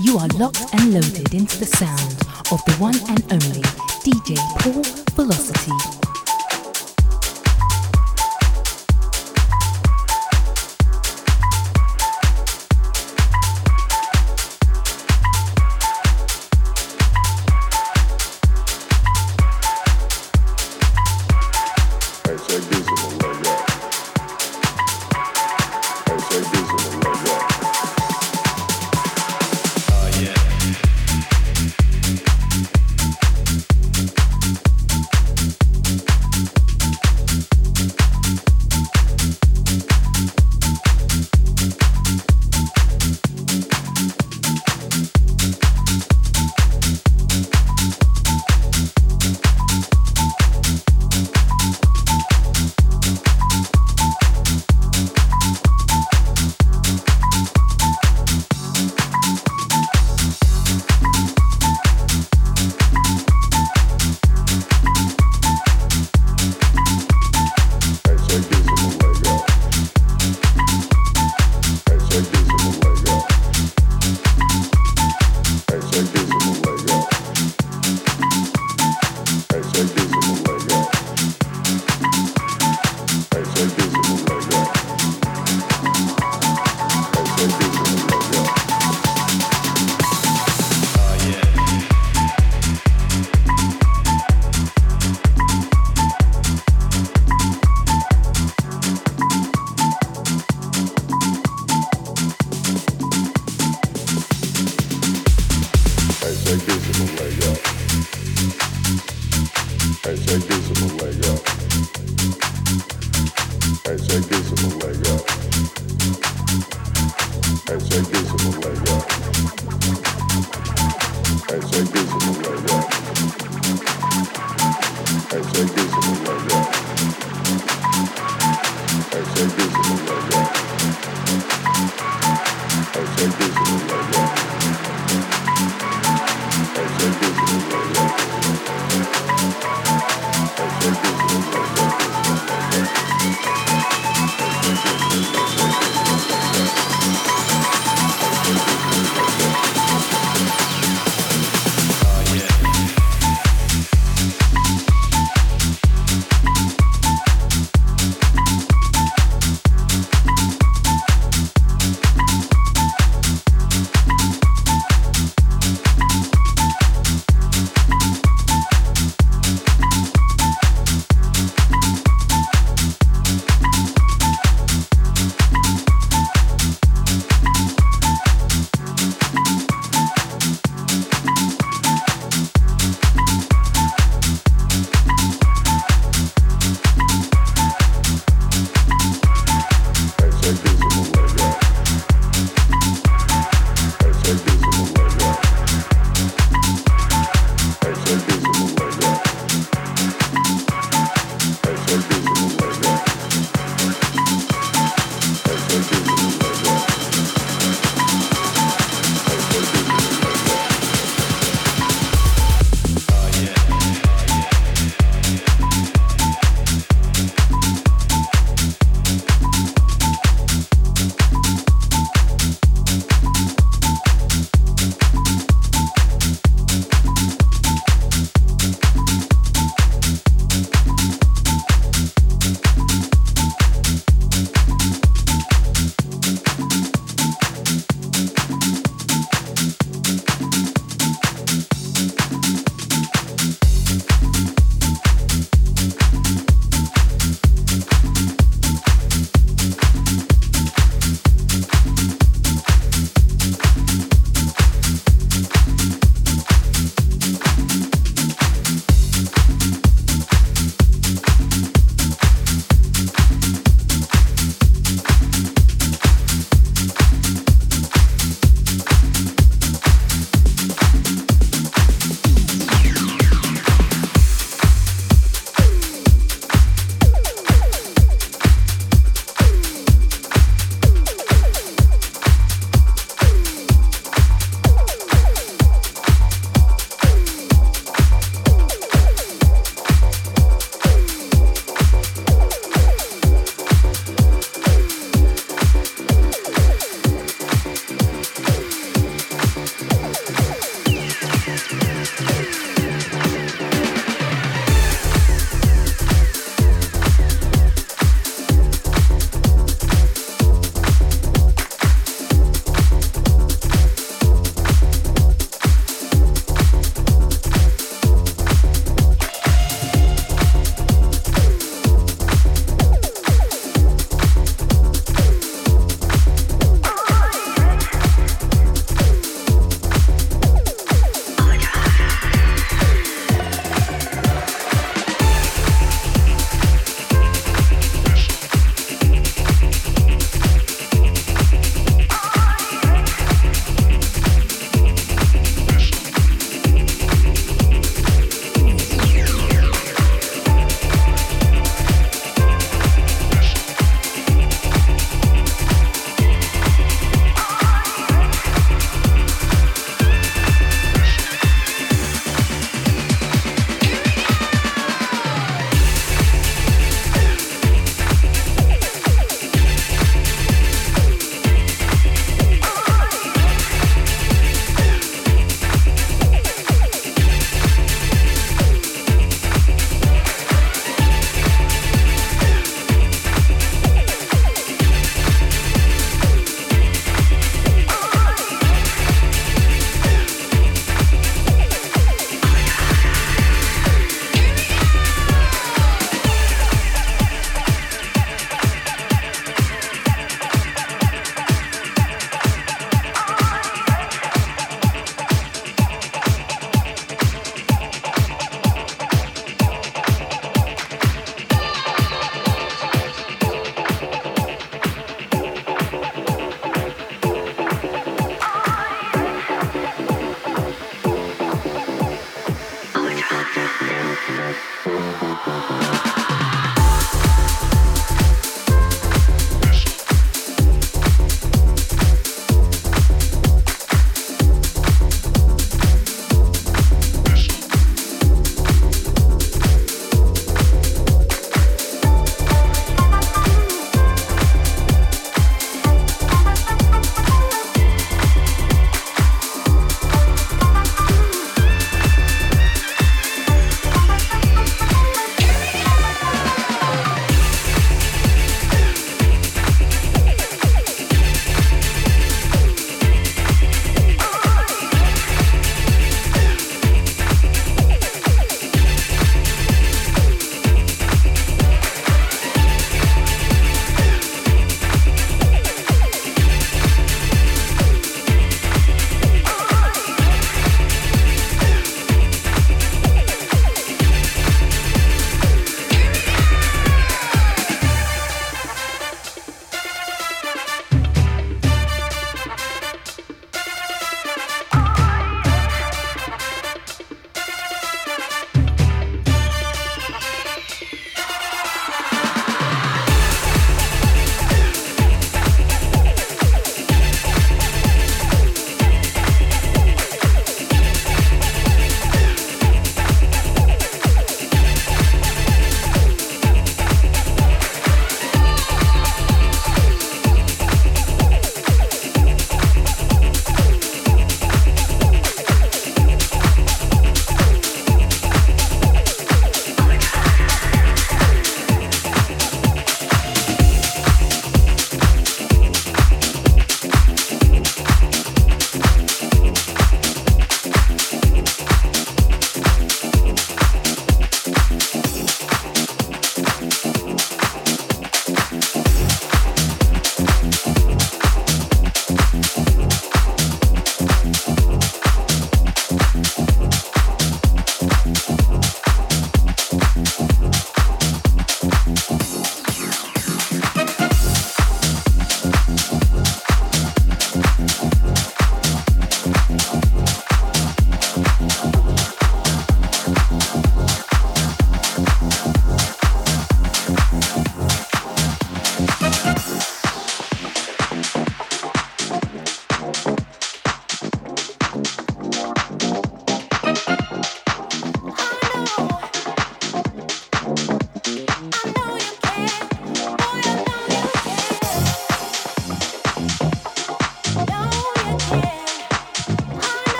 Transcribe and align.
You 0.00 0.16
are 0.18 0.28
locked 0.28 0.64
and 0.74 0.94
loaded 0.94 1.34
into 1.34 1.58
the 1.58 1.66
sound 1.66 2.12
of 2.52 2.64
the 2.66 2.76
one 2.78 2.94
and 3.08 3.20
only 3.32 3.62
DJ 4.04 4.36
Paul 4.60 4.84
Velocity. 5.16 6.07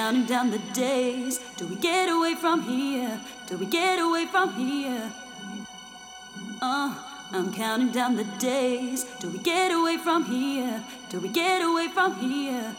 Counting 0.06 0.26
down 0.26 0.52
the 0.52 0.60
days. 0.72 1.39
Do 1.58 1.65
we 1.65 1.78
get 1.78 2.10
away 2.10 2.36
from 2.36 2.62
here? 2.62 3.20
Do 3.48 3.58
we 3.58 3.65
get 3.65 3.98
away 3.98 4.28
from 4.28 4.54
here? 4.54 5.12
Uh, 6.62 6.94
I'm 7.32 7.52
counting 7.52 7.89
down 7.91 8.15
the 8.15 8.24
days. 8.38 9.04
Do 9.20 9.32
we 9.32 9.39
get 9.39 9.72
away 9.72 9.98
from 9.98 10.26
here? 10.26 10.84
Do 11.10 11.20
we 11.20 11.30
get 11.30 11.63
away 11.63 11.88
from 11.88 12.20
here? 12.20 12.76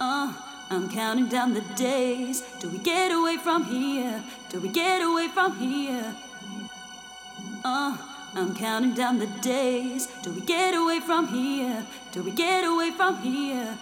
Uh, 0.00 0.32
I'm 0.70 0.88
counting 0.88 1.28
down 1.28 1.52
the 1.52 1.66
days. 1.76 2.42
Do 2.60 2.70
we 2.70 2.78
get 2.78 3.12
away 3.12 3.36
from 3.36 3.64
here? 3.64 4.24
Do 4.48 4.60
we 4.60 4.70
get 4.70 5.02
away 5.02 5.28
from 5.28 5.58
here? 5.58 6.14
Uh, 7.62 7.98
I'm 8.34 8.54
counting 8.54 8.94
down 8.94 9.18
the 9.18 9.30
days. 9.42 10.06
Do 10.22 10.32
we 10.32 10.40
get 10.40 10.74
away 10.74 11.00
from 11.00 11.28
here? 11.28 11.84
Do 12.10 12.22
we 12.22 12.30
get 12.30 12.64
away 12.64 12.90
from 12.90 13.18
here? 13.18 13.76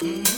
Mm-hmm. 0.00 0.37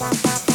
Bye. 0.00 0.53